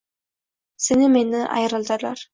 Seni 0.85 1.11
mendan 1.17 1.47
ayirdilar. 1.59 2.29